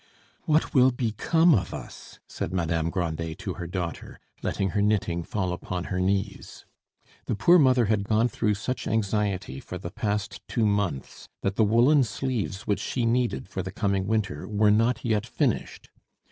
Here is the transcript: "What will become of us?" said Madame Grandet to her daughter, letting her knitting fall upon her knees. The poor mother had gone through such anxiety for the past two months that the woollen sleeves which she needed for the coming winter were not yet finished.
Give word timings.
"What 0.45 0.73
will 0.73 0.89
become 0.89 1.53
of 1.53 1.75
us?" 1.75 2.19
said 2.27 2.51
Madame 2.51 2.89
Grandet 2.89 3.37
to 3.37 3.53
her 3.53 3.67
daughter, 3.67 4.19
letting 4.41 4.69
her 4.71 4.81
knitting 4.81 5.21
fall 5.21 5.53
upon 5.53 5.83
her 5.93 5.99
knees. 5.99 6.65
The 7.27 7.35
poor 7.35 7.59
mother 7.59 7.85
had 7.85 8.05
gone 8.05 8.27
through 8.27 8.55
such 8.55 8.87
anxiety 8.87 9.59
for 9.59 9.77
the 9.77 9.91
past 9.91 10.41
two 10.47 10.65
months 10.65 11.27
that 11.41 11.55
the 11.55 11.63
woollen 11.63 12.03
sleeves 12.03 12.65
which 12.65 12.79
she 12.79 13.05
needed 13.05 13.47
for 13.47 13.61
the 13.61 13.69
coming 13.71 14.07
winter 14.07 14.47
were 14.47 14.71
not 14.71 15.05
yet 15.05 15.27
finished. 15.27 15.91